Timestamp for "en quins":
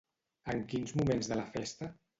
0.53-0.95